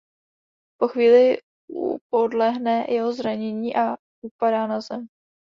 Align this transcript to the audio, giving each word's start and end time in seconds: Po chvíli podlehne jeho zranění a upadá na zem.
Po 0.79 0.87
chvíli 0.87 1.37
podlehne 2.11 2.85
jeho 2.89 3.13
zranění 3.13 3.75
a 3.75 3.97
upadá 4.23 4.67
na 4.67 4.81
zem. 4.81 5.07